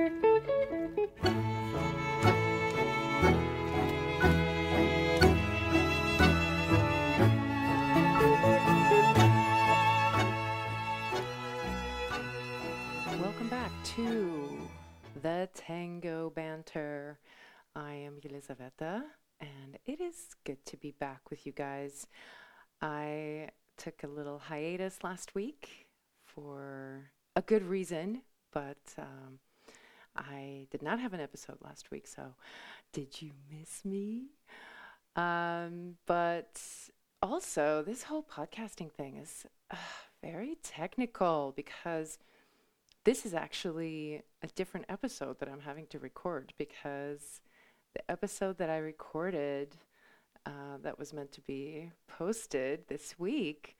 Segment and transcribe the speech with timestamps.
[0.00, 0.16] Welcome
[13.50, 14.58] back to
[15.20, 17.18] the Tango Banter.
[17.76, 19.04] I am Elizaveta,
[19.38, 22.06] and it is good to be back with you guys.
[22.80, 25.88] I took a little hiatus last week
[26.24, 29.40] for a good reason, but um,
[30.16, 32.34] I did not have an episode last week, so
[32.92, 34.30] did you miss me?
[35.16, 36.60] Um, but
[37.22, 39.76] also, this whole podcasting thing is uh,
[40.22, 42.18] very technical because
[43.04, 47.40] this is actually a different episode that I'm having to record because
[47.94, 49.76] the episode that I recorded
[50.46, 53.76] uh, that was meant to be posted this week,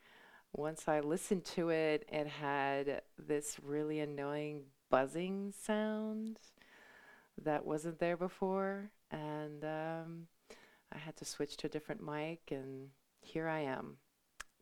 [0.52, 6.40] once I listened to it, it had this really annoying buzzing sound
[7.42, 8.90] that wasn't there before.
[9.10, 10.26] And um,
[10.92, 12.88] I had to switch to a different mic, and
[13.20, 13.96] here I am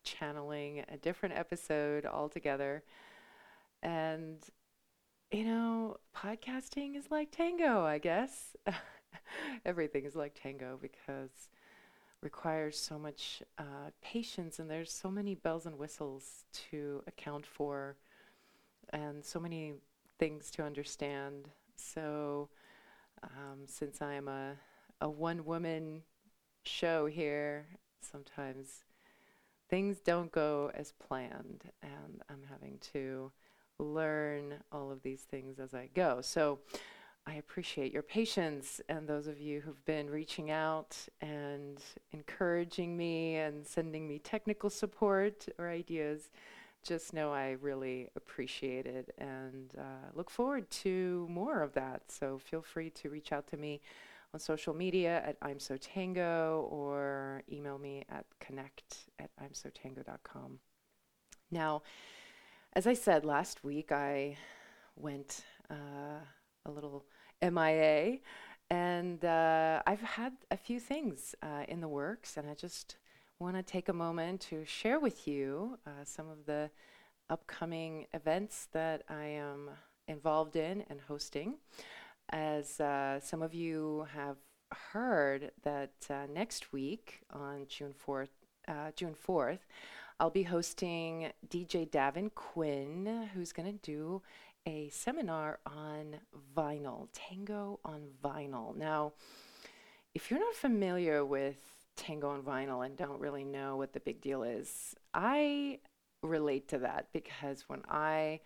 [0.05, 2.85] channeling a different episode altogether.
[3.83, 4.39] And,
[5.31, 8.57] you know, podcasting is like tango, I guess.
[9.65, 11.51] Everything is like tango because
[12.21, 17.97] requires so much uh, patience and there's so many bells and whistles to account for
[18.91, 19.75] and so many
[20.19, 21.49] things to understand.
[21.77, 22.49] So,
[23.23, 24.55] um, since I'm a,
[25.01, 26.03] a one woman
[26.65, 27.67] show here,
[28.01, 28.85] sometimes
[29.69, 33.33] things don't go as planned, and I'm having to
[33.79, 36.21] learn all of these things as I go.
[36.21, 36.61] So,
[37.29, 41.79] I appreciate your patience and those of you who've been reaching out and
[42.13, 46.31] encouraging me and sending me technical support or ideas.
[46.85, 52.03] Just know I really appreciate it and uh, look forward to more of that.
[52.09, 53.81] So feel free to reach out to me
[54.33, 60.59] on social media at I'm So Tango or email me at connect at imsotango.com.
[61.51, 61.83] Now,
[62.75, 64.37] as I said last week, I
[64.97, 66.21] went uh,
[66.65, 67.05] a little
[67.43, 68.19] MIA.
[68.71, 72.97] And uh, I've had a few things uh, in the works, and I just
[73.41, 76.71] want to take a moment to share with you uh, some of the
[77.31, 79.71] upcoming events that I am
[80.09, 81.55] involved in and hosting.
[82.31, 84.39] As uh, some of you have
[84.93, 88.31] heard that uh, next week on June 4th,
[88.67, 89.61] uh, June 4th,
[90.19, 94.21] I'll be hosting DJ Davin Quinn, who's going to do
[94.67, 96.17] a seminar on
[96.57, 98.77] vinyl, tango on vinyl.
[98.77, 99.13] Now,
[100.13, 104.21] if you're not familiar with tango on vinyl and don't really know what the big
[104.21, 105.81] deal is, I
[106.23, 108.41] relate to that because when I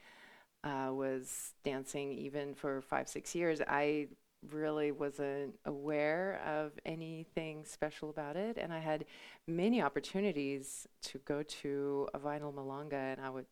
[0.65, 4.09] uh, was dancing, even for five, six years, I
[4.51, 8.59] really wasn't aware of anything special about it.
[8.59, 9.05] And I had
[9.47, 13.47] many opportunities to go to a vinyl milonga, and I would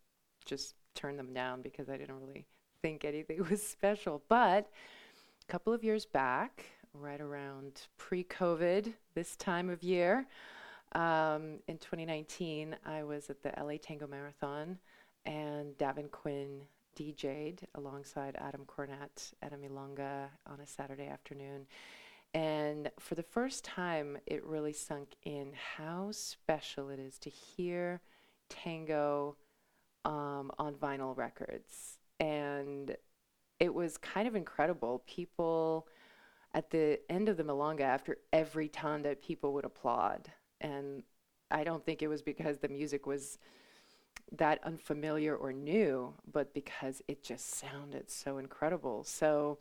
[0.45, 2.47] just turn them down because I didn't really
[2.83, 4.23] think anything was special.
[4.29, 4.71] But
[5.49, 6.65] a couple of years back,
[6.95, 10.27] right around pre COVID, this time of year,
[10.93, 14.79] um, in 2019, I was at the LA Tango Marathon
[15.25, 16.63] and Davin Quinn
[16.99, 21.67] DJ'd alongside Adam Cornett at a Milonga on a Saturday afternoon.
[22.35, 28.01] And for the first time, it really sunk in how special it is to hear
[28.49, 29.37] tango
[30.05, 32.97] um, on vinyl records and
[33.61, 35.03] it was kind of incredible.
[35.07, 35.87] People
[36.53, 40.31] at the end of the milonga, after every tanda, people would applaud,
[40.61, 41.03] and
[41.51, 43.39] I don't think it was because the music was
[44.33, 49.03] that unfamiliar or new, but because it just sounded so incredible.
[49.05, 49.59] So,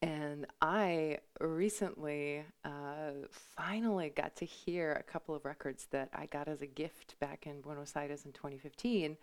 [0.00, 6.48] and I recently uh, finally got to hear a couple of records that I got
[6.48, 9.18] as a gift back in Buenos Aires in 2015.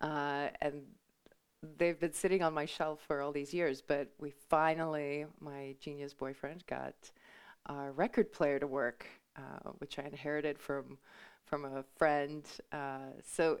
[0.00, 0.82] Uh, and
[1.62, 6.14] they've been sitting on my shelf for all these years, but we finally, my genius
[6.14, 6.94] boyfriend, got
[7.66, 10.98] a record player to work, uh, which I inherited from
[11.44, 12.44] from a friend.
[12.70, 13.58] Uh, so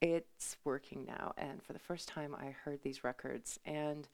[0.00, 3.58] it's working now, and for the first time, I heard these records.
[3.66, 4.08] And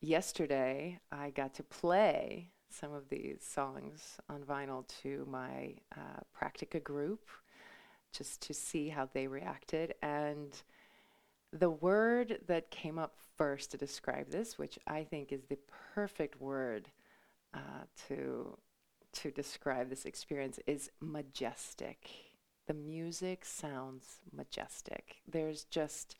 [0.00, 6.82] yesterday, I got to play some of these songs on vinyl to my uh, Practica
[6.82, 7.28] group,
[8.12, 10.62] just to see how they reacted and
[11.52, 15.58] the word that came up first to describe this, which I think is the
[15.94, 16.88] perfect word
[17.54, 18.56] uh, to
[19.14, 22.08] to describe this experience, is majestic.
[22.66, 25.16] The music sounds majestic.
[25.28, 26.16] There's just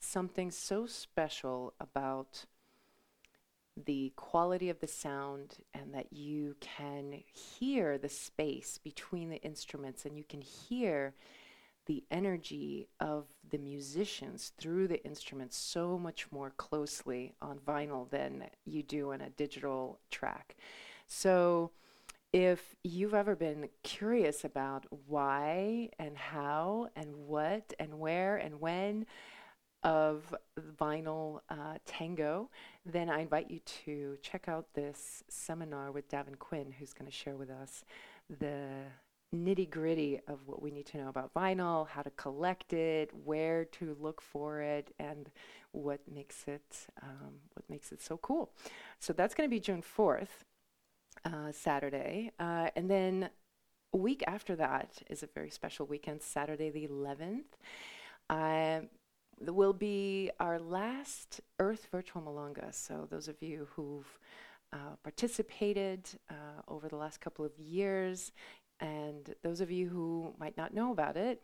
[0.00, 2.46] something so special about
[3.76, 10.04] the quality of the sound and that you can hear the space between the instruments
[10.04, 11.14] and you can hear
[11.86, 18.44] the energy of the musicians through the instruments so much more closely on vinyl than
[18.64, 20.56] you do in a digital track.
[21.06, 21.70] So,
[22.32, 29.06] if you've ever been curious about why and how and what and where and when
[29.84, 30.34] of
[30.80, 32.50] vinyl uh, tango,
[32.84, 37.16] then I invite you to check out this seminar with Davin Quinn, who's going to
[37.16, 37.84] share with us
[38.40, 38.86] the
[39.34, 43.64] nitty gritty of what we need to know about vinyl, how to collect it, where
[43.66, 45.30] to look for it, and
[45.72, 48.52] what makes it um, what makes it so cool.
[49.00, 50.44] So that's going to be June fourth,
[51.24, 53.30] uh, Saturday, uh, and then
[53.92, 57.56] a week after that is a very special weekend, Saturday the eleventh.
[58.30, 58.80] Uh,
[59.40, 62.72] will be our last Earth Virtual Milonga.
[62.72, 64.18] So those of you who've
[64.72, 68.32] uh, participated uh, over the last couple of years,
[68.80, 71.42] and those of you who might not know about it,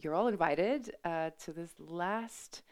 [0.00, 2.62] you're all invited uh, to this last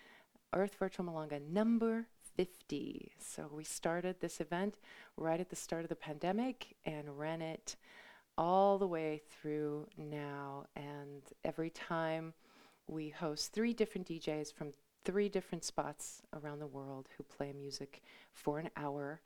[0.55, 2.07] Earth Virtual Milonga number
[2.37, 3.13] 50.
[3.19, 4.79] So we started this event
[5.17, 7.77] right at the start of the pandemic and ran it
[8.39, 10.65] all the way through now.
[10.77, 12.33] And every time
[12.87, 14.73] we host three different DJs from
[15.05, 18.03] three different spots around the world who play music
[18.33, 19.21] for an hour.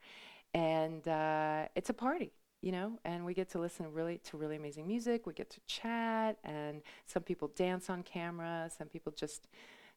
[0.54, 2.32] And uh, it's a party
[2.62, 5.26] you know, and we get to listen really to really amazing music.
[5.26, 8.70] We get to chat, and some people dance on camera.
[8.76, 9.48] Some people just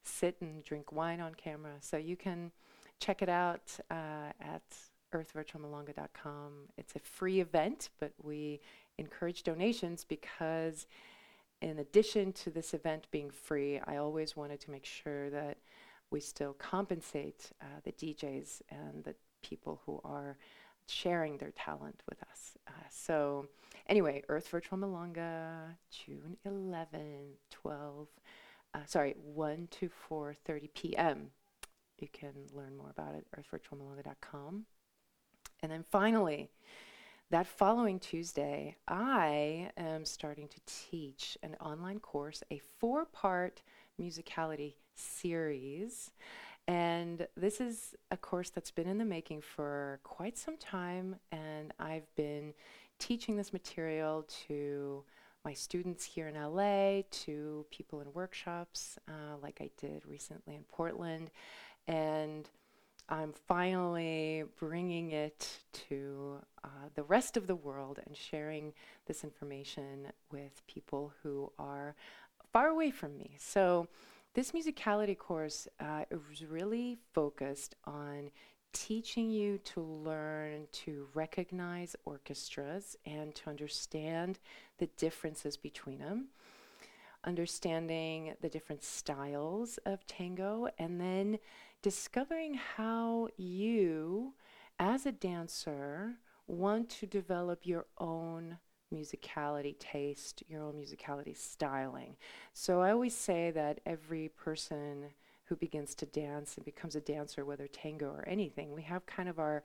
[0.03, 1.75] sit and drink wine on camera.
[1.79, 2.51] So you can
[2.99, 4.63] check it out uh, at
[5.13, 6.53] earthvirtualmilonga.com.
[6.77, 8.59] It's a free event, but we
[8.97, 10.87] encourage donations because,
[11.61, 15.57] in addition to this event being free, I always wanted to make sure that
[16.09, 20.37] we still compensate uh, the DJs and the people who are
[20.87, 22.57] sharing their talent with us.
[22.67, 23.47] Uh, so,
[23.87, 26.99] anyway, Earth Virtual Milonga, June 11,
[27.51, 28.07] 12,
[28.73, 31.27] uh, sorry, 1 to 4.30 p.m.
[31.99, 34.65] You can learn more about it, earthvirtualmilonga.com.
[35.61, 36.49] And then finally,
[37.31, 43.61] that following Tuesday, I am starting to teach an online course, a four part
[43.99, 46.11] musicality series
[46.67, 51.73] and this is a course that's been in the making for quite some time, and
[51.79, 52.53] I've been
[52.97, 55.03] teaching this material to
[55.43, 60.63] my students here in LA, to people in workshops, uh, like I did recently in
[60.63, 61.29] Portland,
[61.87, 62.49] and
[63.07, 65.59] I'm finally bringing it
[65.89, 68.73] to uh, the rest of the world and sharing
[69.05, 71.95] this information with people who are
[72.51, 73.35] far away from me.
[73.39, 73.87] So
[74.35, 78.29] this musicality course uh, is really focused on
[78.73, 84.37] teaching you to learn to recognize orchestras and to understand
[84.77, 86.25] the differences between them,
[87.23, 91.39] understanding the different styles of tango, and then
[91.81, 94.33] discovering how you,
[94.79, 96.15] as a dancer,
[96.45, 98.57] want to develop your own
[98.95, 102.15] musicality taste, your own musicality styling.
[102.53, 105.05] So I always say that every person
[105.45, 109.29] who begins to dance and becomes a dancer, whether tango or anything, we have kind
[109.29, 109.63] of our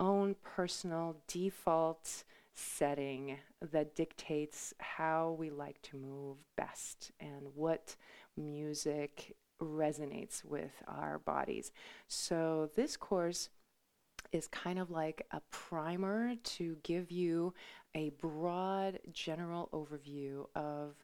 [0.00, 3.36] own personal default setting
[3.72, 7.96] that dictates how we like to move best and what
[8.36, 11.72] music resonates with our bodies.
[12.08, 13.48] So this course
[14.32, 17.54] is kind of like a primer to give you
[17.94, 20.94] a broad general overview of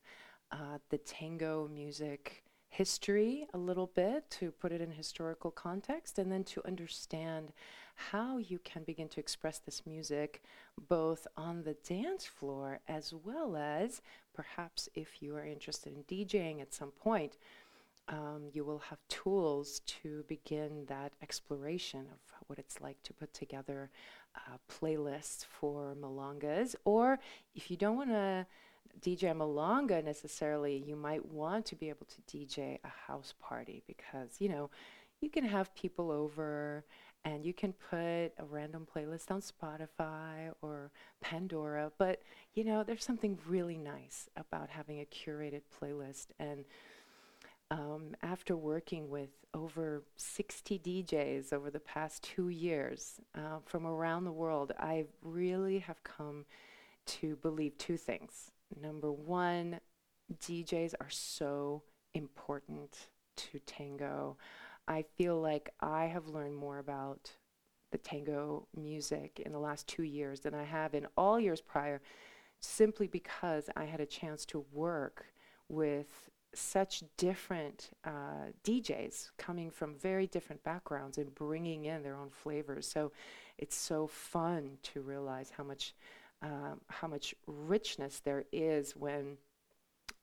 [0.53, 6.31] uh, the tango music history a little bit to put it in historical context and
[6.31, 7.53] then to understand
[7.97, 10.43] how you can begin to express this music
[10.89, 14.01] both on the dance floor as well as
[14.35, 17.37] perhaps if you are interested in DJing at some point
[18.09, 22.19] um, you will have tools to begin that exploration of
[22.51, 23.91] what it's like to put together
[24.69, 26.75] playlists for milongas.
[26.85, 27.19] Or
[27.55, 28.47] if you don't want to
[29.01, 33.83] DJ a milonga necessarily, you might want to be able to DJ a house party
[33.87, 34.69] because, you know,
[35.21, 36.85] you can have people over
[37.25, 40.91] and you can put a random playlist on Spotify or
[41.21, 41.93] Pandora.
[41.99, 42.23] But,
[42.55, 46.65] you know, there's something really nice about having a curated playlist and
[47.71, 54.25] um, after working with over 60 DJs over the past two years uh, from around
[54.25, 56.47] the world, I really have come
[57.07, 58.51] to believe two things.
[58.81, 59.81] Number one,
[60.39, 61.83] DJs are so
[62.15, 64.37] important to tango.
[64.89, 67.31] I feel like I have learned more about
[67.93, 72.01] the tango music in the last two years than I have in all years prior,
[72.61, 75.27] simply because I had a chance to work
[75.69, 82.31] with such different uh, DJs coming from very different backgrounds and bringing in their own
[82.31, 82.89] flavors.
[82.89, 83.13] So
[83.59, 85.95] it's so fun to realize how much
[86.43, 89.37] um, how much richness there is when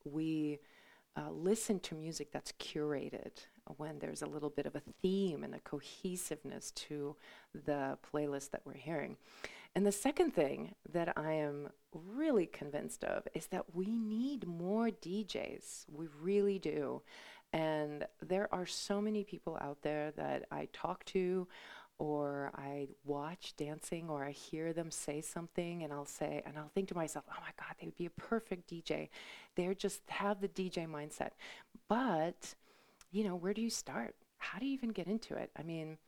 [0.03, 0.60] we
[1.15, 3.31] uh, listen to music that's curated
[3.77, 7.15] when there's a little bit of a theme and a cohesiveness to
[7.65, 9.17] the playlist that we're hearing.
[9.77, 14.88] And the second thing that I am really convinced of is that we need more
[14.88, 15.86] DJs.
[15.93, 17.03] We really do.
[17.53, 21.48] And there are so many people out there that I talk to
[22.00, 26.72] or I watch dancing or I hear them say something and I'll say, and I'll
[26.74, 29.10] think to myself, oh my God, they would be a perfect DJ.
[29.55, 31.34] They're just have the DJ mindset.
[31.88, 32.55] But,
[33.12, 34.15] you know, where do you start?
[34.39, 35.51] How do you even get into it?
[35.55, 36.00] I mean,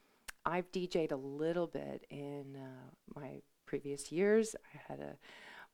[0.44, 4.56] I've DJed a little bit in uh, my previous years.
[4.74, 5.16] I had a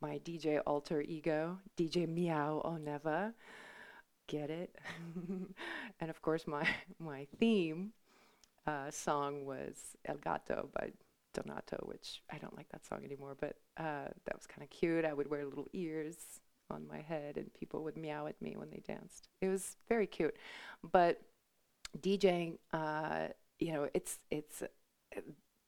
[0.01, 3.33] my DJ alter ego, DJ Meow Oneva.
[4.27, 4.75] Get it?
[5.99, 6.67] and of course, my
[6.99, 7.93] my theme
[8.67, 10.91] uh, song was El Gato by
[11.33, 15.05] Donato, which I don't like that song anymore, but uh, that was kind of cute.
[15.05, 16.17] I would wear little ears
[16.69, 19.29] on my head, and people would meow at me when they danced.
[19.41, 20.35] It was very cute.
[20.83, 21.21] But
[21.99, 23.27] DJing, uh,
[23.59, 24.63] you know, it's it's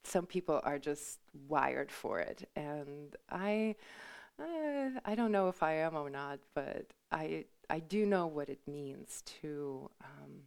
[0.08, 3.76] some people are just wired for it, and I.
[4.40, 8.50] Uh, I don't know if I am or not, but I I do know what
[8.50, 10.44] it means to um,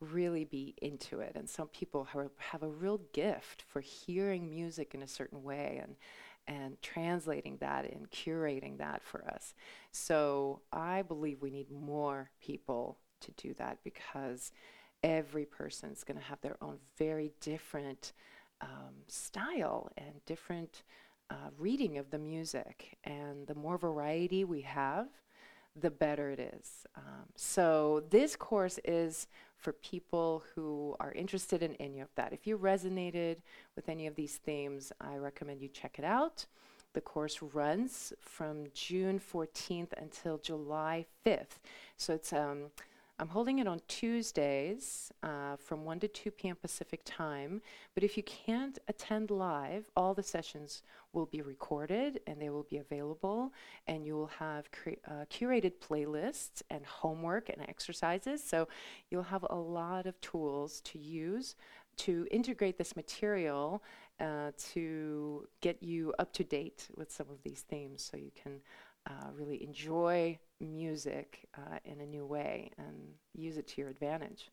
[0.00, 1.32] really be into it.
[1.34, 5.80] And some people have, have a real gift for hearing music in a certain way
[5.82, 5.96] and
[6.46, 9.54] and translating that and curating that for us.
[9.92, 14.52] So I believe we need more people to do that because
[15.02, 18.12] every person's going to have their own very different
[18.64, 20.82] um, style and different
[21.30, 22.96] uh, reading of the music.
[23.04, 25.08] And the more variety we have,
[25.80, 26.86] the better it is.
[26.96, 32.32] Um, so this course is for people who are interested in any of that.
[32.32, 33.36] If you resonated
[33.74, 36.46] with any of these themes, I recommend you check it out.
[36.92, 41.58] The course runs from June 14th until July 5th.
[41.96, 42.66] So it's um,
[43.16, 46.56] I'm holding it on Tuesdays uh, from 1 to 2 p.m.
[46.56, 47.62] Pacific time.
[47.94, 52.64] But if you can't attend live, all the sessions will be recorded and they will
[52.64, 53.52] be available.
[53.86, 58.42] And you will have cre- uh, curated playlists and homework and exercises.
[58.42, 58.66] So
[59.10, 61.54] you'll have a lot of tools to use
[61.96, 63.80] to integrate this material
[64.20, 68.60] uh, to get you up to date with some of these themes so you can
[69.08, 74.50] uh, really enjoy music uh, in a new way and use it to your advantage.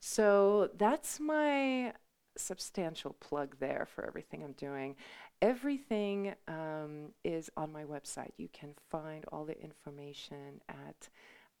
[0.00, 1.92] So that's my
[2.36, 4.96] substantial plug there for everything I'm doing.
[5.42, 8.30] Everything um, is on my website.
[8.36, 11.08] You can find all the information at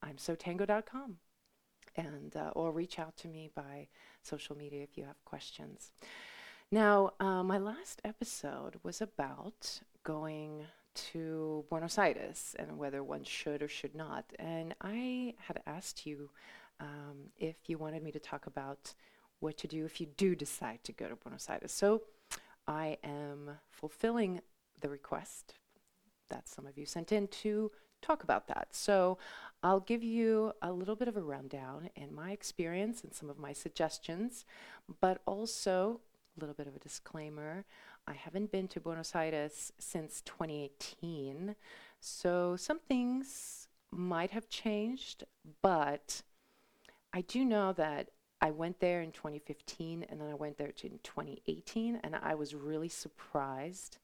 [0.04, 1.16] imsotango.com
[1.96, 3.88] and uh, or reach out to me by
[4.22, 5.90] social media if you have questions.
[6.70, 10.66] Now, uh, my last episode was about going
[11.12, 14.24] to Buenos Aires and whether one should or should not.
[14.38, 16.30] And I had asked you
[16.80, 18.94] um, if you wanted me to talk about
[19.40, 21.72] what to do if you do decide to go to Buenos Aires.
[21.72, 22.02] So
[22.66, 24.40] I am fulfilling
[24.80, 25.54] the request
[26.28, 27.70] that some of you sent in to
[28.02, 28.68] talk about that.
[28.72, 29.18] So
[29.62, 33.38] I'll give you a little bit of a rundown in my experience and some of
[33.38, 34.44] my suggestions,
[35.00, 36.00] but also
[36.36, 37.64] a little bit of a disclaimer.
[38.08, 41.54] I haven't been to Buenos Aires since 2018,
[42.00, 45.24] so some things might have changed,
[45.60, 46.22] but
[47.12, 48.08] I do know that
[48.40, 52.54] I went there in 2015 and then I went there in 2018, and I was
[52.54, 53.98] really surprised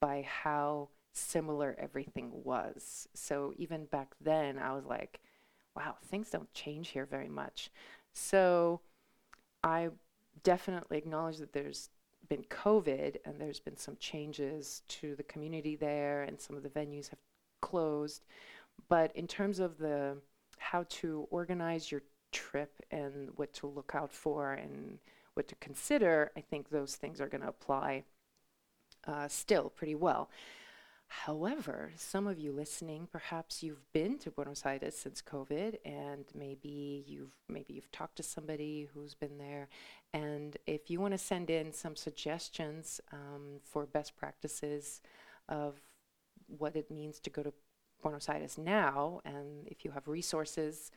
[0.00, 3.08] by how similar everything was.
[3.14, 5.20] So even back then, I was like,
[5.74, 7.70] wow, things don't change here very much.
[8.12, 8.82] So
[9.64, 9.88] I
[10.44, 11.90] definitely acknowledge that there's
[12.28, 16.68] been COVID and there's been some changes to the community there and some of the
[16.68, 17.18] venues have
[17.60, 18.24] closed.
[18.88, 20.18] But in terms of the
[20.58, 24.98] how to organize your trip and what to look out for and
[25.34, 28.04] what to consider, I think those things are going to apply
[29.06, 30.28] uh, still pretty well.
[31.08, 37.02] However, some of you listening, perhaps you've been to Buenos Aires since COVID, and maybe
[37.06, 39.68] you've maybe you've talked to somebody who's been there.
[40.12, 45.00] And if you want to send in some suggestions um, for best practices
[45.48, 45.80] of
[46.46, 47.54] what it means to go to
[48.02, 50.90] Buenos Aires now, and if you have resources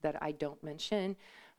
[0.00, 1.16] that I don't mention,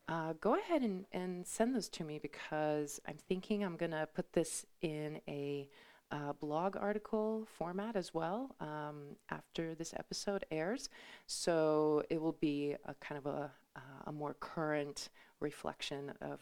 [0.08, 4.34] uh, go ahead and, and send those to me because I'm thinking I'm to put
[4.34, 5.70] this in a
[6.12, 10.90] uh, blog article format as well um, after this episode airs.
[11.28, 16.40] So it will be a kind of a, uh, a more current reflection of,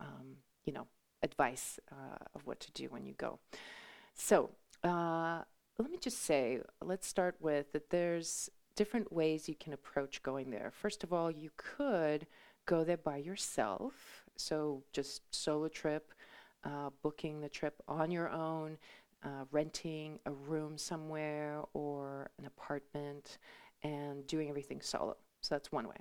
[0.00, 0.86] um, you know,
[1.22, 3.38] advice uh, of what to do when you go.
[4.14, 4.50] So
[4.82, 5.42] uh,
[5.78, 10.50] let me just say, let's start with that there's different ways you can approach going
[10.50, 10.70] there.
[10.70, 12.26] First of all, you could
[12.66, 14.24] go there by yourself.
[14.36, 16.12] So just solo trip,
[16.64, 18.78] uh, booking the trip on your own,
[19.24, 23.38] uh, renting a room somewhere or an apartment,
[23.82, 25.16] and doing everything solo.
[25.40, 25.96] So that's one way.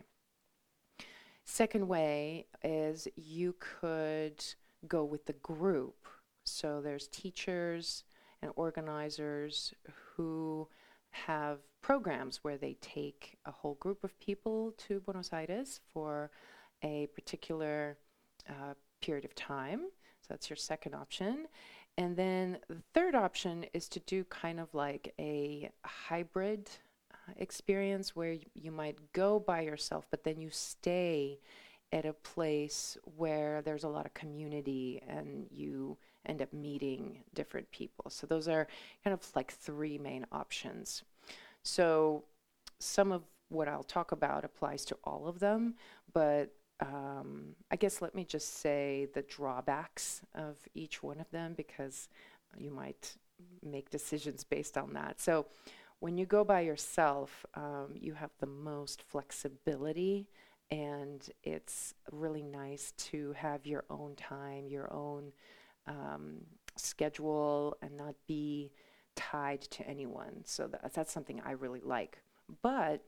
[1.46, 4.44] Second way is you could
[4.88, 6.08] go with the group.
[6.46, 8.04] So there's teachers
[8.42, 9.74] and organizers
[10.16, 10.68] who
[11.12, 16.30] have programs where they take a whole group of people to Buenos Aires for
[16.84, 17.98] a particular
[18.48, 19.86] uh, period of time.
[20.30, 21.48] That's your second option.
[21.98, 26.70] And then the third option is to do kind of like a hybrid
[27.14, 31.40] uh, experience where y- you might go by yourself, but then you stay
[31.92, 37.70] at a place where there's a lot of community and you end up meeting different
[37.72, 38.10] people.
[38.10, 38.68] So those are
[39.04, 41.04] kind of like three main options.
[41.64, 42.24] So
[42.80, 45.74] some of what I'll talk about applies to all of them,
[46.14, 51.54] but um, I guess let me just say the drawbacks of each one of them
[51.56, 52.08] because
[52.58, 53.16] you might
[53.64, 55.20] make decisions based on that.
[55.20, 55.46] So
[56.00, 60.30] when you go by yourself, um, you have the most flexibility
[60.72, 65.32] and it's really nice to have your own time, your own
[65.88, 66.38] um,
[66.76, 68.72] schedule, and not be
[69.16, 70.44] tied to anyone.
[70.46, 72.20] So that, that's something I really like.
[72.62, 73.02] But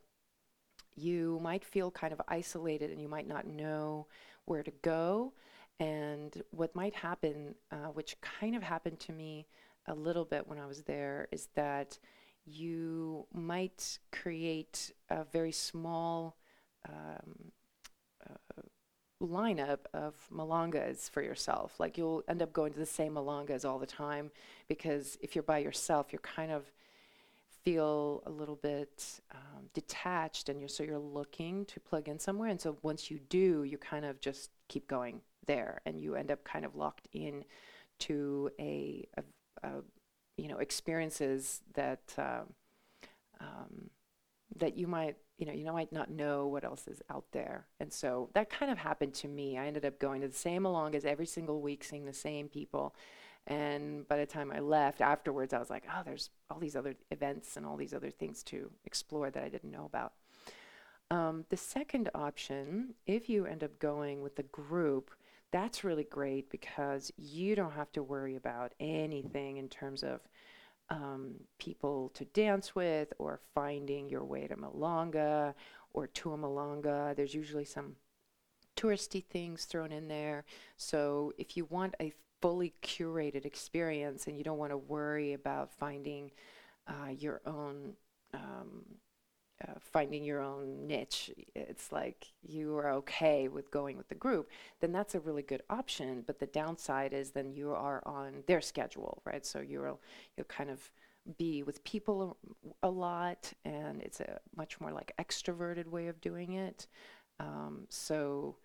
[0.95, 4.07] you might feel kind of isolated and you might not know
[4.45, 5.33] where to go.
[5.79, 9.48] And what might happen, uh, which kind of happened to me
[9.88, 11.98] a little bit when I was there, is that
[12.45, 16.38] you might create a very small
[16.88, 17.51] um,
[18.30, 18.62] uh,
[19.21, 21.80] lineup of milongas for yourself.
[21.80, 24.32] Like you'll end up going to the same milongas all the time
[24.67, 26.71] because if you're by yourself, you're kind of
[27.63, 32.50] feel a little bit um, detached and you're so you're looking to plug in somewhere.
[32.50, 36.32] And so once you do you kind of just keep going there and you end
[36.32, 37.43] up kind of locked in
[38.00, 39.71] to a, a, a
[40.38, 42.41] you know experiences that uh,
[43.39, 43.89] um,
[44.58, 47.67] that you might you know you might not know what else is out there.
[47.80, 49.58] And so that kind of happened to me.
[49.58, 52.95] I ended up going to the same milongas every single week seeing the same people
[53.47, 56.95] and by the time i left afterwards i was like oh there's all these other
[57.10, 60.13] events and all these other things to explore that i didn't know about
[61.10, 65.12] um, the second option if you end up going with the group
[65.51, 70.21] that's really great because you don't have to worry about anything in terms of
[70.89, 75.54] um, people to dance with or finding your way to Milonga
[75.93, 77.15] or to a Milonga.
[77.15, 77.95] There's usually some
[78.75, 80.45] touristy things thrown in there.
[80.77, 85.71] So if you want a fully curated experience and you don't want to worry about
[85.71, 86.32] finding
[86.88, 87.93] uh, your own
[88.34, 88.84] um,
[89.67, 94.49] uh, finding your own niche, it's like you are okay with going with the group,
[94.80, 96.23] then that's a really good option.
[96.25, 99.45] But the downside is then you are on their schedule, right?
[99.45, 100.01] So you'll
[100.36, 100.89] you'll kind of
[101.38, 102.38] be with people
[102.82, 106.88] a, lot, and it's a much more like extroverted way of doing it.
[107.39, 108.56] Um, so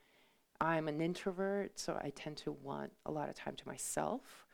[0.60, 4.46] I'm an introvert, so I tend to want a lot of time to myself.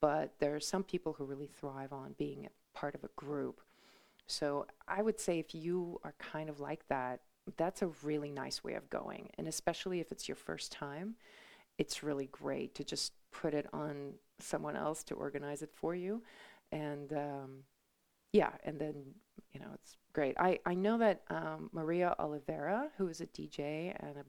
[0.00, 3.60] But there are some people who really thrive on being a part of a group.
[4.26, 7.20] So I would say if you are kind of like that,
[7.56, 9.30] that's a really nice way of going.
[9.38, 11.14] And especially if it's your first time,
[11.78, 16.22] it's really great to just put it on someone else to organize it for you.
[16.72, 17.50] And um,
[18.32, 18.94] yeah, and then,
[19.52, 20.36] you know, it's great.
[20.38, 24.24] I, I know that um, Maria Oliveira, who is a DJ and a,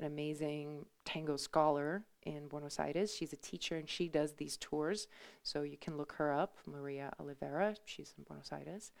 [0.00, 5.08] an amazing tango scholar in Buenos Aires, she's a teacher and she does these tours.
[5.42, 7.76] So you can look her up, Maria Oliveira.
[7.84, 8.92] She's in Buenos Aires.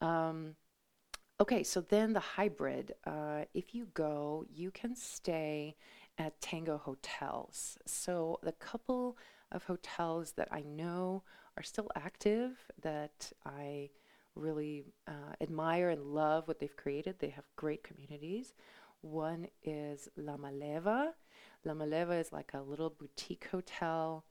[0.00, 0.54] Um,
[1.40, 2.94] okay, so then the hybrid.
[3.06, 5.76] Uh, if you go, you can stay
[6.16, 7.76] at Tango hotels.
[7.86, 9.18] So the couple
[9.52, 11.22] of hotels that I know
[11.56, 13.90] are still active, that I
[14.34, 17.16] really uh, admire and love what they've created.
[17.18, 18.54] They have great communities.
[19.02, 21.12] One is La Maleva.
[21.64, 24.24] La Maleva is like a little boutique hotel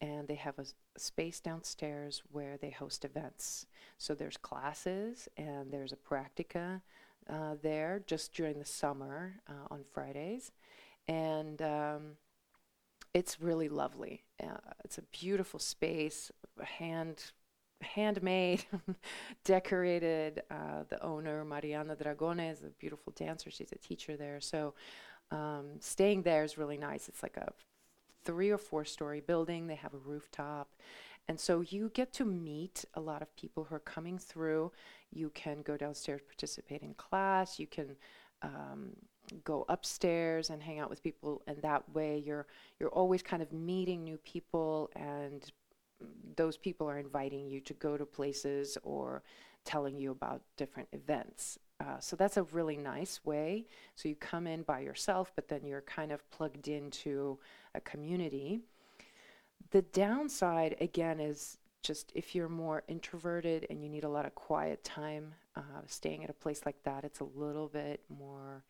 [0.00, 3.66] and they have a, s- space downstairs where they host events.
[3.98, 6.82] So there's classes and there's a practica
[7.30, 10.52] uh, there just during the summer uh, on Fridays.
[11.08, 12.16] and um,
[13.14, 14.24] it's really lovely.
[14.42, 17.32] Uh, it's a beautiful space, a hand
[17.80, 18.64] handmade,
[19.44, 20.42] decorated.
[20.50, 23.50] Uh, the owner, Mariana Dragone, is a beautiful dancer.
[23.50, 24.40] She's a teacher there.
[24.40, 24.74] So
[25.30, 27.08] um, staying there is really nice.
[27.08, 27.52] It's like a
[28.24, 29.66] three or four story building.
[29.66, 30.68] They have a rooftop.
[31.28, 34.70] And so you get to meet a lot of people who are coming through.
[35.10, 37.58] You can go downstairs, participate in class.
[37.58, 37.96] You can
[38.42, 38.90] um,
[39.44, 42.46] go upstairs and hang out with people, and that way you're
[42.78, 45.50] you're always kind of meeting new people, and
[46.36, 49.22] those people are inviting you to go to places or
[49.64, 51.58] telling you about different events.
[51.80, 53.66] Uh, so that's a really nice way.
[53.96, 57.38] So you come in by yourself, but then you're kind of plugged into
[57.74, 58.60] a community.
[59.70, 64.34] The downside, again, is just if you're more introverted and you need a lot of
[64.34, 68.64] quiet time, uh, staying at a place like that, it's a little bit more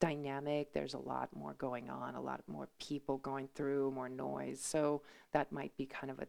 [0.00, 0.72] dynamic.
[0.72, 4.60] There's a lot more going on, a lot more people going through, more noise.
[4.60, 6.26] So that might be kind of a,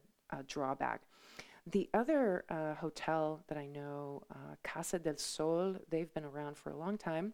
[0.47, 1.01] drawback.
[1.69, 6.69] The other uh, hotel that I know, uh, Casa del Sol, they've been around for
[6.69, 7.33] a long time,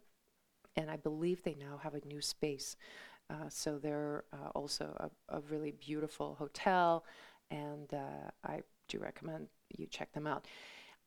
[0.75, 2.75] and I believe they now have a new space.
[3.29, 4.95] Uh, so they're uh, also
[5.29, 7.05] a, a, really beautiful hotel,
[7.51, 10.47] and uh, I do recommend you check them out.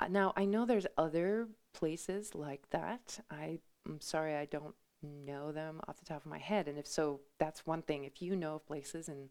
[0.09, 3.20] Now, I know there's other places like that.
[3.31, 6.68] I, I'm sorry, I don't know them off the top of my head.
[6.68, 8.05] And if so, that's one thing.
[8.05, 9.31] If you know of places and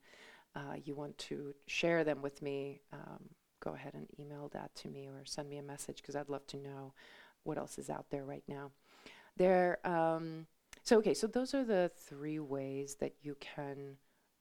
[0.84, 5.08] you want to share them with me, um, go ahead and email that to me
[5.08, 6.94] or send me a message because I'd love to know
[7.44, 8.72] what else is out there right now.
[9.38, 10.48] There, um,
[10.84, 13.98] so okay, so those are the three ways that you can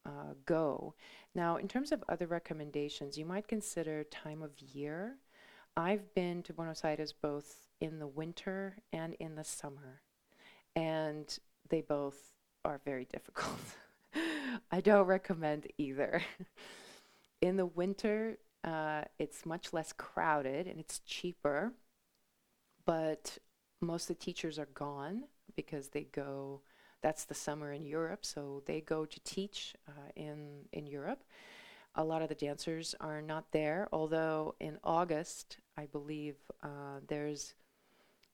[0.07, 0.94] uh, go.
[1.35, 5.16] Now, in terms of other recommendations, you might consider time of year.
[5.77, 10.03] I've been to Buenos Aires both in the winter and in the summer,
[10.77, 11.37] and
[11.68, 12.33] they both
[12.64, 13.59] are very difficult.
[14.74, 16.20] I don't recommend either.
[17.40, 21.72] in the winter, uh, it's much less crowded and it's cheaper,
[22.84, 23.38] but
[23.80, 26.62] most of the teachers are gone because they go.
[27.02, 31.22] That's the summer in Europe, so they go to teach uh, in in Europe.
[31.94, 36.34] A lot of the dancers are not there, although in August, I believe
[36.64, 37.54] uh, there's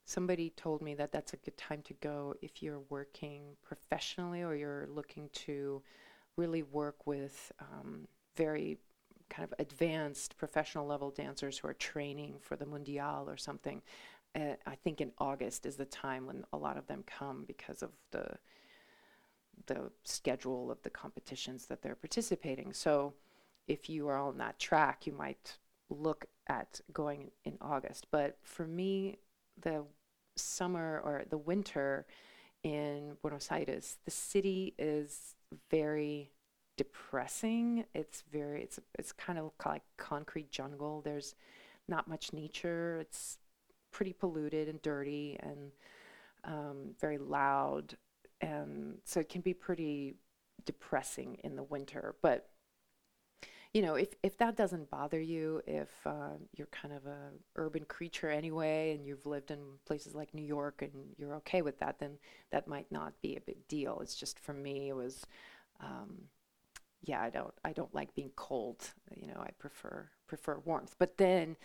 [0.06, 4.54] somebody told me that that's a good time to go if you're working professionally or
[4.54, 5.82] you're looking to
[6.36, 8.78] really work with um, very
[9.28, 13.80] kind of advanced professional level dancers who are training for the Mundial or something.
[14.34, 17.82] Uh, I think in August is the time when a lot of them come because
[17.82, 18.26] of the
[19.66, 22.72] the schedule of the competitions that they're participating.
[22.72, 23.12] So
[23.68, 25.58] if you are on that track, you might
[25.90, 28.06] look at going in August.
[28.10, 29.18] But for me,
[29.60, 29.84] the
[30.36, 32.06] summer or the winter
[32.62, 35.34] in Buenos Aires, the city is
[35.70, 36.30] very
[36.76, 37.84] depressing.
[37.94, 41.00] It's very it's it's kind of like concrete jungle.
[41.02, 41.34] There's
[41.88, 42.98] not much nature.
[43.00, 43.38] It's
[43.92, 45.72] pretty polluted and dirty and
[46.44, 47.96] um, very loud,
[48.40, 50.14] and so it can be pretty
[50.64, 52.14] depressing in the winter.
[52.22, 52.49] But
[53.72, 57.84] you know, if if that doesn't bother you, if uh, you're kind of a urban
[57.84, 61.98] creature anyway, and you've lived in places like New York and you're okay with that,
[62.00, 62.18] then
[62.50, 64.00] that might not be a big deal.
[64.00, 65.24] It's just for me, it was.
[65.80, 66.24] Um,
[67.02, 68.92] yeah, I don't I don't like being cold.
[69.14, 70.96] You know, I prefer prefer warmth.
[70.98, 71.56] But then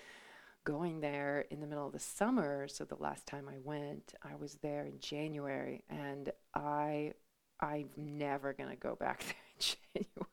[0.64, 4.36] going there in the middle of the summer, so the last time I went, I
[4.36, 7.14] was there in January and I
[7.60, 10.25] I'm never going to go back there in January.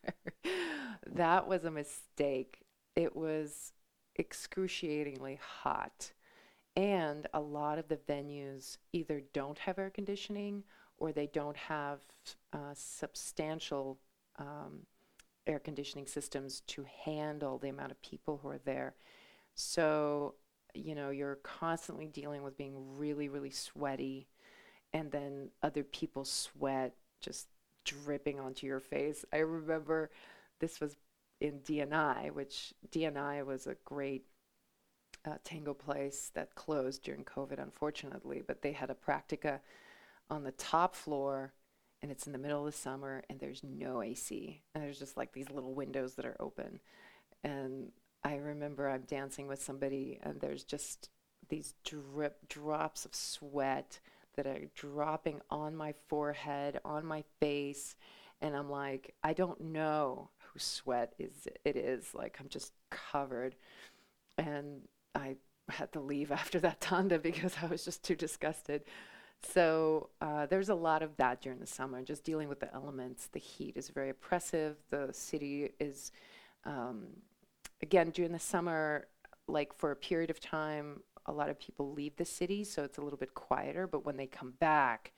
[1.14, 2.64] That was a mistake.
[2.96, 3.72] It was
[4.16, 6.12] excruciatingly hot.
[6.74, 10.64] And a lot of the venues either don't have air conditioning
[10.96, 12.00] or they don't have
[12.52, 13.98] uh, substantial
[14.38, 14.86] um,
[15.46, 18.94] air conditioning systems to handle the amount of people who are there.
[19.54, 20.34] So,
[20.74, 24.28] you know, you're constantly dealing with being really, really sweaty,
[24.94, 27.48] and then other people's sweat just
[27.84, 29.24] dripping onto your face.
[29.32, 30.10] I remember
[30.60, 30.96] this was
[31.42, 34.24] in DNI, which DNI was a great
[35.24, 39.58] uh, tango place that closed during COVID, unfortunately, but they had a practica
[40.30, 41.52] on the top floor
[42.00, 45.16] and it's in the middle of the summer and there's no AC and there's just
[45.16, 46.78] like these little windows that are open.
[47.42, 47.90] And
[48.22, 51.10] I remember I'm dancing with somebody and there's just
[51.48, 53.98] these drip drops of sweat
[54.36, 57.96] that are dropping on my forehead, on my face,
[58.40, 62.14] and I'm like, I don't know sweat is it is.
[62.14, 63.54] Like I'm just covered.
[64.38, 64.82] And
[65.14, 65.36] I
[65.68, 68.82] had to leave after that tanda because I was just too disgusted.
[69.42, 73.28] so uh, there's a lot of that during the summer, just dealing with the elements.
[73.32, 74.76] The heat is very oppressive.
[74.90, 76.12] The city is,
[76.64, 77.06] um,
[77.82, 79.06] again, during the summer,
[79.48, 82.98] like for a period of time, a lot of people leave the city, so it's
[82.98, 83.86] a little bit quieter.
[83.86, 85.12] But when they come back,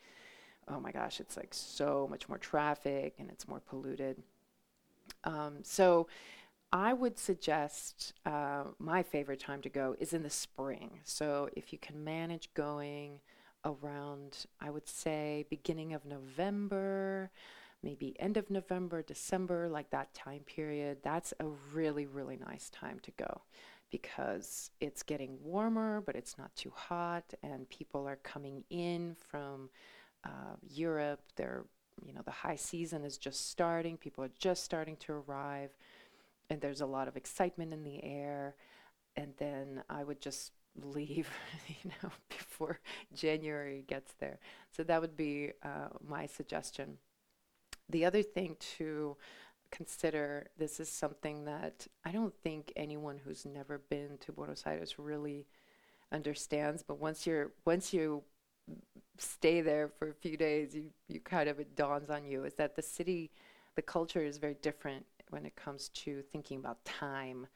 [0.69, 4.23] oh my gosh, it's like so much more traffic and it's more polluted.
[5.25, 6.07] Um, so
[6.73, 11.01] I would suggest uh, my favorite time to go is in the spring.
[11.05, 13.21] So if you can manage going
[13.65, 17.31] around, I would say, beginning of November,
[17.83, 22.99] maybe end of November, December, like that time period, that's a really, really nice time
[23.03, 23.43] to go
[23.91, 29.71] because it's getting warmer, but it's not too hot, and people are coming in from
[30.25, 31.21] uh, Europe.
[31.37, 31.65] They're,
[32.05, 33.97] you know, the high season is just starting.
[33.97, 35.71] People are just starting to arrive,
[36.51, 38.55] and there's a lot of excitement in the air.
[39.17, 40.53] And then I would just
[40.83, 41.29] leave,
[41.69, 42.81] you know, before
[43.15, 44.39] January gets there.
[44.71, 46.99] So that would be uh, my suggestion.
[47.91, 49.17] The other thing to
[49.71, 54.99] consider this is something that I don't think anyone who's never been to Buenos Aires
[54.99, 55.47] really
[56.13, 56.83] understands.
[56.83, 58.23] But once you're once you
[59.19, 62.55] stay there for a few days, you you kind of it dawns on you is
[62.55, 63.31] that the city,
[63.77, 67.47] the culture is very different when it comes to thinking about time.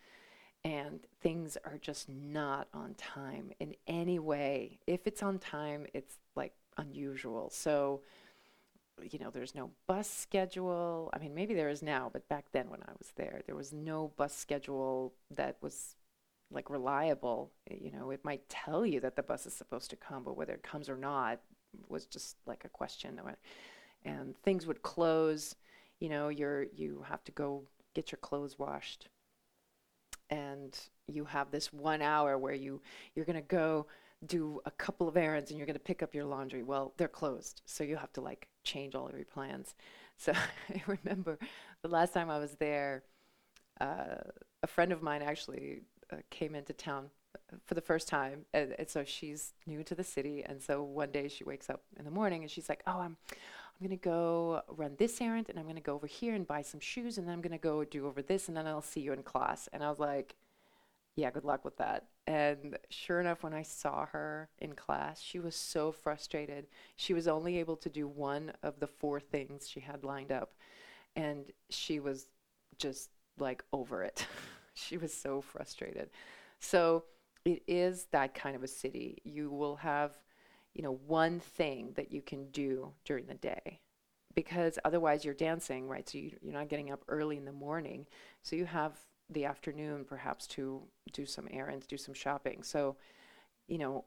[0.65, 4.81] And things are just not on time in any way.
[4.87, 7.49] If it's on time, it's like unusual.
[7.51, 8.03] So,
[9.09, 11.11] you know, there's no bus schedule.
[11.15, 13.73] I mean, maybe there is now, but back then when I was there, there was
[13.73, 15.95] no bus schedule that was
[16.51, 17.53] like reliable.
[17.71, 20.55] You know, it might tell you that the bus is supposed to come, but whether
[20.55, 21.41] it comes or not
[21.89, 23.21] was just like a question.
[24.05, 25.55] And things would close.
[26.01, 29.09] You know, you're you have to go get your clothes washed,
[30.31, 32.81] and you have this one hour where you
[33.15, 33.87] you're gonna go
[34.27, 36.63] do a couple of errands and you're to pick up your laundry.
[36.63, 39.75] Well, they're closed, so you have to like change all of your plans.
[40.21, 41.39] So I remember
[41.83, 43.05] the last time I was there,
[43.81, 44.17] uh,
[44.65, 47.11] a friend of mine actually uh, came into town
[47.67, 50.43] for the first time, and, and, so she's new to the city.
[50.45, 53.17] And so one day she wakes up in the morning and she's like, "Oh, I'm."
[53.81, 56.81] I'm gonna go run this errand, and I'm gonna go over here and buy some
[56.81, 59.23] shoes, and then I'm gonna go do over this, and then I'll see you in
[59.23, 59.69] class.
[59.73, 60.35] And I was like,
[61.19, 62.05] yeah, good luck with that.
[62.29, 66.69] And sure enough, when I saw her in class, she was so frustrated.
[66.95, 70.53] She was only able to do one of the four things she had lined up.
[71.17, 72.29] And she was
[72.79, 74.27] just like over it.
[74.79, 76.11] she was so frustrated.
[76.61, 77.05] So
[77.45, 79.19] it is that kind of a city.
[79.25, 80.19] You will have,
[80.75, 83.81] you know, one thing that you can do during the day
[84.35, 86.09] because otherwise you're dancing, right?
[86.09, 88.07] So you, you're not getting up early in the morning.
[88.43, 88.93] So you have
[89.31, 92.63] the afternoon perhaps to do some errands, do some shopping.
[92.63, 92.97] So,
[93.67, 94.05] you know,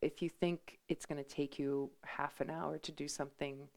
[0.00, 3.68] if you think it's going to take you half an hour to do something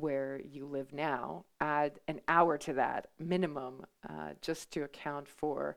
[0.00, 5.76] where you live now, add an hour to that minimum uh, just to account for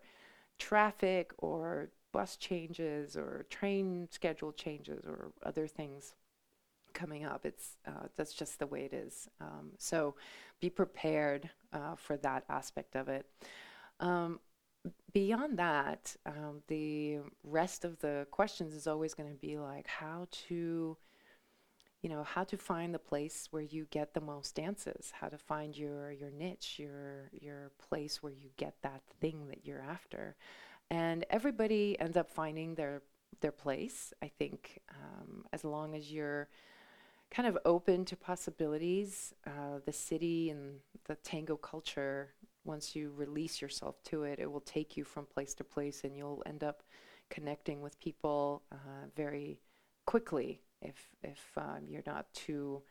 [0.60, 6.16] traffic or bus changes or train schedule changes or other things
[6.94, 7.46] coming up.
[7.46, 9.28] It's uh, that's just the way it is.
[9.42, 10.16] Um, so
[10.60, 13.26] be prepared uh, for that aspect of it.
[14.00, 14.40] Um,
[15.12, 20.28] beyond that, um, the rest of the questions is always going to be like how
[20.48, 20.98] to,
[22.04, 25.38] you know, how to find the place where you get the most dances, how to
[25.38, 30.36] find your your niche, your your place where you get that thing that you're after,
[30.92, 33.02] and everybody ends up finding their
[33.40, 34.14] their place.
[34.22, 36.50] I think um, as long as you're
[37.32, 42.34] kind of open to possibilities, uh, the city and the tango culture
[42.66, 46.16] once you release yourself to it, it will take you from place to place and
[46.16, 46.84] you'll end up
[47.30, 49.60] connecting with people uh, very
[50.06, 52.82] quickly if, if um, you're not too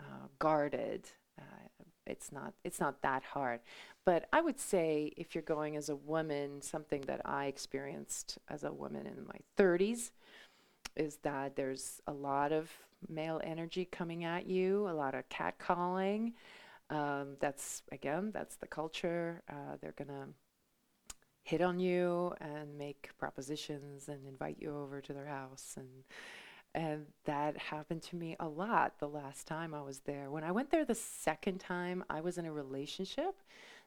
[0.00, 1.08] uh, guarded.
[1.38, 3.60] Uh, it's not it's not that hard,
[4.04, 8.64] but I would say if you're going as a woman, something that I experienced as
[8.64, 10.12] a woman in my 30s
[10.94, 12.70] is that there's a lot of
[13.08, 16.32] male energy coming at you, a lot of catcalling,
[16.90, 19.42] um, that's again, that's the culture.
[19.48, 20.28] Uh, they're gonna
[21.42, 26.04] hit on you and make propositions and invite you over to their house and
[26.76, 30.30] and that happened to me a lot the last time I was there.
[30.30, 33.34] When I went there the second time, I was in a relationship.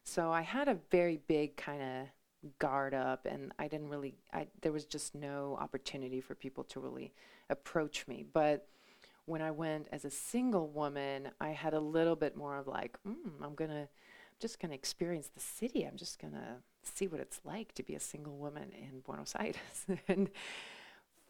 [0.04, 4.48] So I had a very big kind of guard up and I didn't really I
[4.62, 7.14] there was just no opportunity for people to really
[7.50, 8.26] approach me.
[8.34, 8.68] But
[9.26, 12.98] when I went as a single woman, I had a little bit more of like,
[13.08, 13.88] mm, I'm gonna,
[14.40, 15.84] just gonna experience the city.
[15.84, 19.58] I'm just gonna see what it's like to be a single woman in Buenos Aires.
[20.08, 20.32] and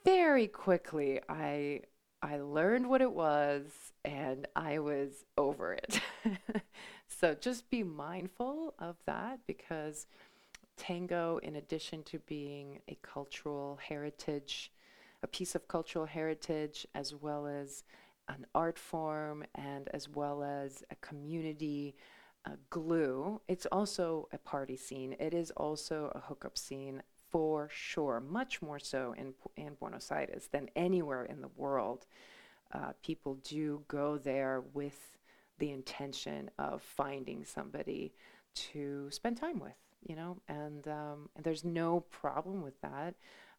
[0.06, 1.82] very quickly, I
[2.22, 6.02] I learned what it was and I was over it.
[7.08, 10.08] so just be mindful of that because
[10.76, 14.72] tango, in addition to being a cultural heritage,
[15.24, 17.84] a piece of cultural heritage, as well as
[18.28, 21.96] an art form and as well as a community
[22.46, 25.16] uh, glue, it's also a party scene.
[25.20, 27.02] It is also a hookup scene
[27.32, 32.06] for sure, much more so in, in Buenos Aires than anywhere in the world.
[32.74, 35.18] Uh, people do go there with
[35.58, 38.14] the intention of finding somebody
[38.56, 43.16] to spend time with, you know, and, um, and there's no problem with that.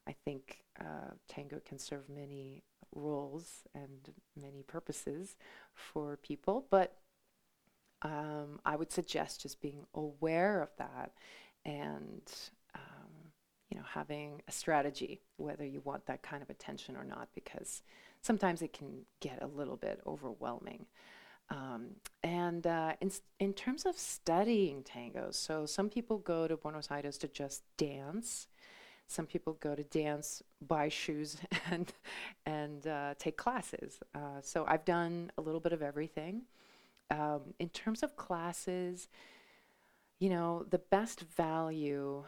[0.07, 5.35] I think uh, tango can serve many roles and many purposes
[5.73, 6.97] for people, but
[8.01, 11.11] um, I would suggest just being aware of that
[11.65, 12.21] and
[13.71, 17.81] you know having a strategy whether you want that kind of attention or not because
[18.21, 20.85] sometimes it can get a little bit overwhelming.
[21.49, 21.87] Um,
[22.23, 27.17] and uh, in, in terms of studying tango, so some people go to Buenos Aires
[27.19, 28.47] to just dance.
[29.07, 31.37] Some people go to dance, buy shoes,
[31.71, 31.91] and
[32.45, 33.99] and uh, take classes.
[34.15, 36.43] Uh, so I've done a little bit of everything.
[37.09, 39.09] Um, in terms of classes,
[40.19, 42.23] you know, the best value,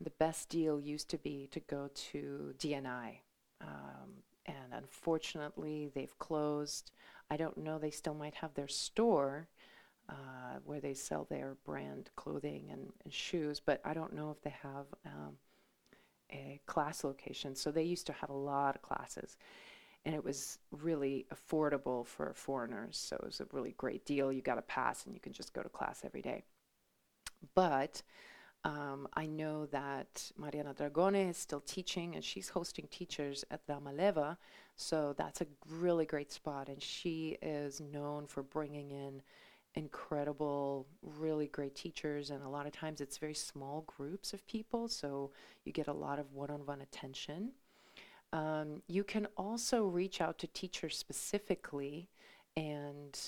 [0.00, 3.18] the best deal used to be to go to DNI.
[3.60, 6.92] Um, and unfortunately, they've closed.
[7.30, 9.48] I don't know, they still might have their store
[10.08, 14.40] uh, where they sell their brand clothing and, and, shoes, but I don't know if
[14.40, 15.36] they have um,
[16.32, 17.54] a class location.
[17.54, 19.36] So they used to have a lot of classes
[20.06, 22.96] and it was really affordable for foreigners.
[22.96, 24.32] So it was a really great deal.
[24.32, 26.44] You got a pass and you can just go to class every day.
[27.54, 28.02] But
[28.68, 33.74] um, I know that Mariana Dragone is still teaching and she's hosting teachers at the
[33.74, 34.36] Maleva.
[34.76, 36.68] So that's a really great spot.
[36.68, 39.22] And she is known for bringing in
[39.74, 44.88] incredible, really great teachers, and a lot of times it's very small groups of people,
[44.88, 45.30] so
[45.64, 47.52] you get a lot of one on one attention.
[48.32, 52.08] Um, you can also reach out to teachers specifically
[52.56, 53.18] and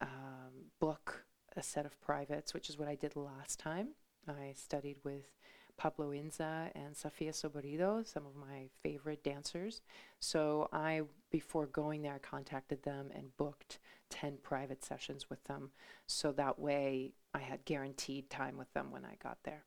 [0.00, 1.24] um, book
[1.56, 3.90] a set of privates, which is what I did last time.
[4.28, 5.24] I studied with
[5.76, 9.82] Pablo Inza and Sofia Saborido, some of my favorite dancers.
[10.20, 13.78] So I, before going there, I contacted them and booked
[14.10, 15.70] 10 private sessions with them.
[16.06, 19.64] So that way I had guaranteed time with them when I got there.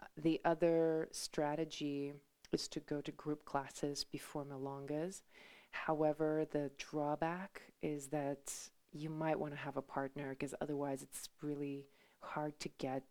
[0.00, 2.12] Uh, the other strategy
[2.52, 5.22] is to go to group classes before milongas.
[5.70, 8.52] However, the drawback is that
[8.92, 11.86] you might want to have a partner because otherwise it's really
[12.20, 13.02] hard to get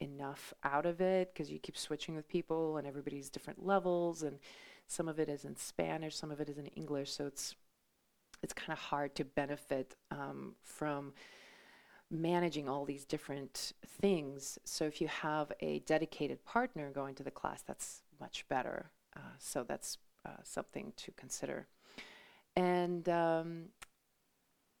[0.00, 4.38] enough out of it because you keep switching with people and everybody's different levels and
[4.86, 7.54] some of it is in Spanish, some of it is in English, so it's
[8.42, 11.12] it's kind of hard to benefit um, from
[12.10, 14.58] managing all these different things.
[14.64, 18.90] So if you have a dedicated partner going to the class, that's much better.
[19.16, 21.68] Uh, so that's uh, something to consider.
[22.56, 23.66] And um,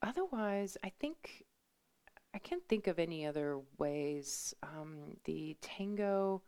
[0.02, 1.44] otherwise, I think
[2.34, 4.54] I can't think of any other ways.
[4.62, 6.42] Um, the tango,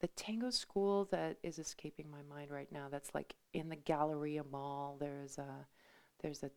[0.00, 2.88] the tango school that is escaping my mind right now.
[2.90, 4.96] That's like in the Galleria Mall.
[4.98, 5.66] There's a
[6.22, 6.50] there's a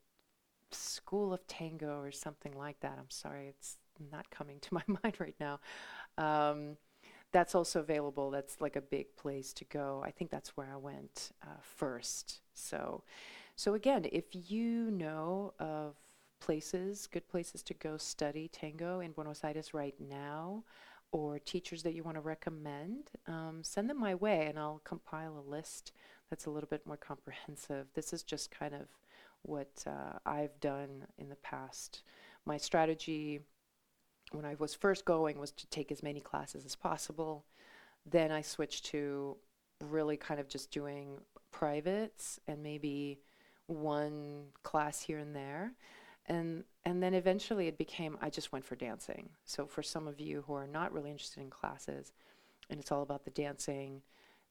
[0.72, 2.98] school of tango or something like that.
[2.98, 3.78] I'm sorry, it's
[4.12, 5.60] not coming to my mind right now.
[6.18, 6.78] Um,
[7.32, 8.32] that's also available.
[8.32, 10.02] That's like a big place to go.
[10.04, 12.42] I think that's where I went uh, first.
[12.54, 13.04] So,
[13.56, 15.96] so again, if you know of
[16.39, 20.63] places, good places to go study tango in Buenos Aires right now,
[21.12, 25.38] or teachers that you want to recommend, um, send them my way and I'll compile
[25.38, 25.91] a list
[26.30, 27.88] that's a little bit more comprehensive.
[27.93, 28.88] This is just kind of
[29.41, 32.04] what uh, I've done in the past.
[32.45, 33.41] My strategy
[34.32, 37.45] when I was first going was to take as many classes as possible.
[38.06, 39.38] Then I switched to
[39.84, 41.19] really kind of just doing
[41.52, 43.21] privates and maybe
[43.65, 45.73] one class here and there.
[46.30, 49.30] And and then eventually it became I just went for dancing.
[49.46, 52.13] So for some of you who are not really interested in classes
[52.69, 54.02] and it's all about the dancing,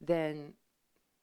[0.01, 0.55] then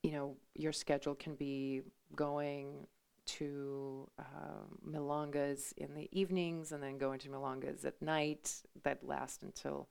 [0.02, 1.82] you know, your schedule can be
[2.16, 2.88] going
[3.26, 8.54] to um, milongas in the evenings and then going to milongas at night
[8.84, 9.90] that last until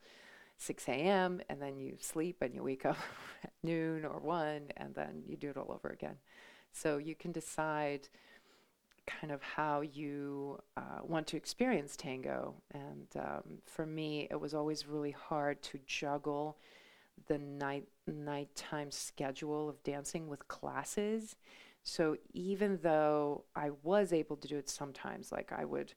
[0.58, 1.40] 6 a.m.
[1.48, 2.96] and then you sleep and you wake up
[3.44, 6.16] at noon or 1 and then you do it all over again.
[6.72, 8.08] So you can decide
[9.06, 12.54] kind of how you uh, want to experience tango.
[12.72, 16.58] And um, for me, it was always really hard to juggle
[17.28, 21.36] the night nighttime schedule of dancing with classes
[21.84, 25.94] So even though I was able to do it sometimes, like I would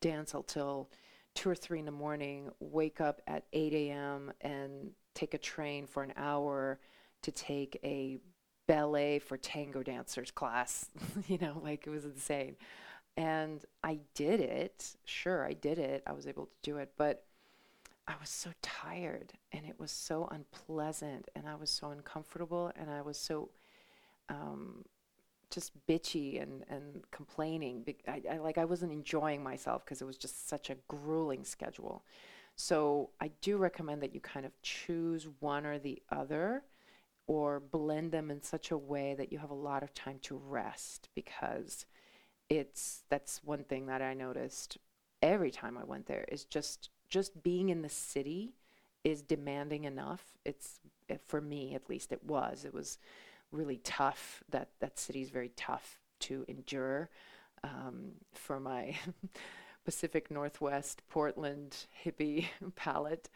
[0.00, 0.90] dance until
[1.34, 5.86] two or three in the morning, wake up at 8 a.m., and take a train
[5.86, 6.80] for an hour
[7.22, 8.18] to take a
[8.70, 10.86] ballet for tango dancers class.
[11.28, 12.54] you know, like it was insane.
[13.16, 14.96] And I did it.
[15.04, 16.04] Sure, I did it.
[16.06, 16.92] I was able to do it.
[16.96, 17.24] But
[18.06, 22.90] I was so tired and it was so unpleasant and I was so uncomfortable and
[22.90, 23.50] I was so
[24.28, 24.84] um,
[25.50, 27.84] just bitchy and, and complaining.
[28.06, 32.04] I, I, like I wasn't enjoying myself because it was just such a grueling schedule.
[32.54, 36.62] So I do recommend that you kind of choose one or the other
[37.30, 40.34] or blend them in such a way that you have a lot of time to
[40.34, 41.86] rest because
[42.48, 44.78] it's that's one thing that I noticed
[45.22, 48.56] every time I went there is just just being in the city
[49.04, 50.24] is demanding enough.
[50.44, 50.80] It's
[51.28, 52.64] for me at least it was.
[52.64, 52.98] It was
[53.52, 54.42] really tough.
[54.48, 57.10] That that city is very tough to endure.
[57.62, 58.96] Um, for my
[59.84, 63.28] Pacific Northwest Portland hippie palate,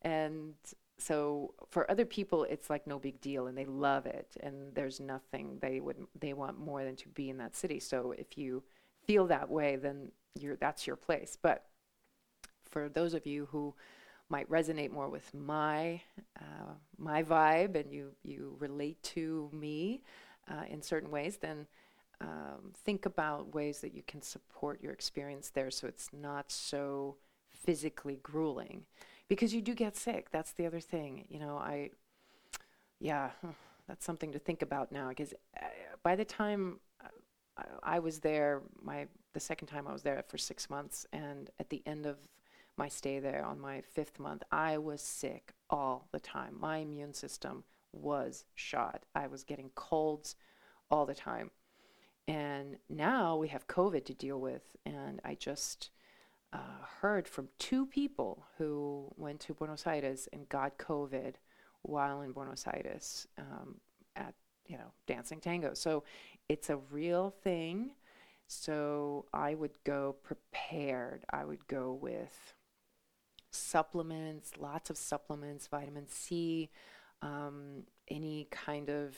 [0.00, 0.54] and
[0.98, 5.00] so for other people it's like no big deal and they love it and there's
[5.00, 7.80] nothing they would they want more than to be in that city.
[7.80, 8.62] So if you
[9.06, 11.36] feel that way, then you're that's your place.
[11.40, 11.64] But
[12.64, 13.74] for those of you who
[14.28, 16.00] might resonate more with my
[16.40, 20.02] uh, my vibe and you you relate to me
[20.48, 21.66] uh, in certain ways, then
[22.20, 27.16] um, think about ways that you can support your experience there so it's not so
[27.50, 28.84] physically grueling
[29.28, 30.30] because you do get sick.
[30.30, 31.24] That's the other thing.
[31.28, 31.90] You know, I
[33.00, 33.30] yeah,
[33.88, 35.66] that's something to think about now because uh,
[36.02, 37.08] by the time uh,
[37.82, 41.50] I, I was there, my the second time I was there for six months, and
[41.58, 42.16] at the end of
[42.76, 46.56] my stay there on my fifth month, I was sick all the time.
[46.58, 49.04] My immune system was shot.
[49.14, 50.36] I was getting colds
[50.90, 51.50] all the time.
[52.26, 54.76] And now we have COVID to deal with.
[54.84, 55.90] And I just
[56.54, 61.34] uh, heard from two people who went to Buenos Aires and got COVID
[61.82, 63.80] while in Buenos Aires um,
[64.16, 64.34] at,
[64.66, 65.74] you know, dancing tango.
[65.74, 66.04] So
[66.48, 67.90] it's a real thing.
[68.46, 71.24] So I would go prepared.
[71.30, 72.54] I would go with
[73.50, 76.70] supplements, lots of supplements, vitamin C,
[77.22, 79.16] um, any kind of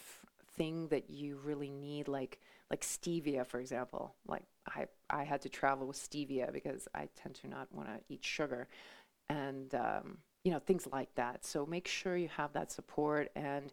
[0.56, 4.14] thing that you really need, like like stevia, for example.
[4.26, 8.00] Like I I had to travel with stevia because I tend to not want to
[8.08, 8.68] eat sugar,
[9.28, 11.44] and um, you know things like that.
[11.44, 13.30] So make sure you have that support.
[13.36, 13.72] And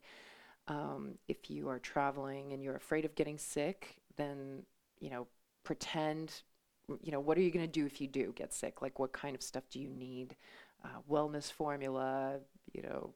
[0.68, 4.64] um, if you are traveling and you're afraid of getting sick, then
[5.00, 5.28] you know
[5.64, 6.44] pretend
[7.02, 8.82] you know, what are you going to do if you do get sick?
[8.82, 10.36] Like, what kind of stuff do you need?
[10.84, 12.40] Uh, wellness formula,
[12.74, 13.14] you know,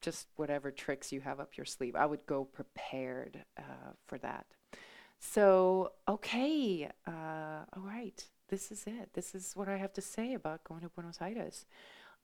[0.00, 1.96] just whatever tricks you have up your sleeve.
[1.96, 4.46] I would go prepared uh, for that.
[5.18, 9.10] So, okay, uh, all right, this is it.
[9.12, 11.66] This is what I have to say about going to Buenos Aires.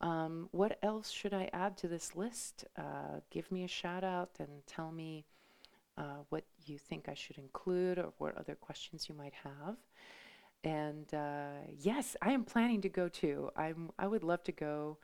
[0.00, 2.64] Um, what else should I add to this list?
[2.76, 5.26] Uh, give me a shout out and tell me
[5.98, 9.76] uh, what you think I should include or what other questions you might have.
[10.64, 13.50] And uh, yes, I am planning to go too.
[13.56, 13.90] I'm.
[13.98, 14.98] I would love to go.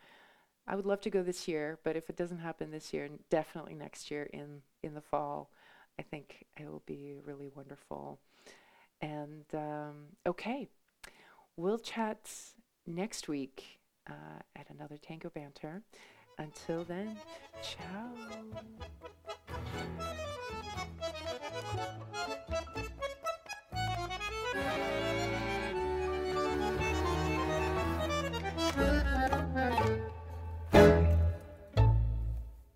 [0.67, 3.75] I would love to go this year, but if it doesn't happen this year, definitely
[3.75, 5.51] next year in in the fall,
[5.99, 8.21] I think it will be really wonderful.
[9.01, 10.69] And um, okay,
[11.57, 12.31] we'll chat
[12.87, 15.83] next week uh, at another Tango Banter.
[16.39, 17.17] Until then,
[17.63, 18.09] ciao.